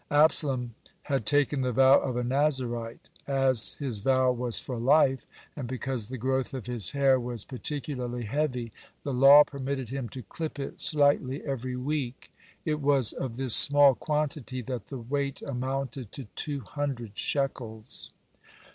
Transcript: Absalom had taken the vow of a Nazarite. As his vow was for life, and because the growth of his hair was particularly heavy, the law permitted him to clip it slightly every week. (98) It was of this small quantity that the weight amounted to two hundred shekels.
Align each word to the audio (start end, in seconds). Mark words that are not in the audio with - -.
Absalom 0.09 0.73
had 1.03 1.27
taken 1.27 1.61
the 1.61 1.71
vow 1.71 1.99
of 1.99 2.17
a 2.17 2.23
Nazarite. 2.23 3.07
As 3.27 3.73
his 3.73 3.99
vow 3.99 4.31
was 4.31 4.57
for 4.59 4.77
life, 4.79 5.27
and 5.55 5.67
because 5.67 6.07
the 6.09 6.17
growth 6.17 6.55
of 6.55 6.65
his 6.65 6.89
hair 6.89 7.19
was 7.19 7.45
particularly 7.45 8.23
heavy, 8.23 8.71
the 9.03 9.13
law 9.13 9.43
permitted 9.43 9.89
him 9.89 10.09
to 10.09 10.23
clip 10.23 10.57
it 10.57 10.81
slightly 10.81 11.43
every 11.45 11.75
week. 11.75 12.31
(98) 12.65 12.71
It 12.71 12.81
was 12.81 13.13
of 13.13 13.37
this 13.37 13.55
small 13.55 13.93
quantity 13.93 14.63
that 14.63 14.87
the 14.87 14.97
weight 14.97 15.43
amounted 15.43 16.11
to 16.13 16.23
two 16.35 16.61
hundred 16.61 17.15
shekels. 17.15 18.09